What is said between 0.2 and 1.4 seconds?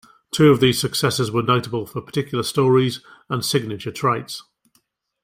Two of these successors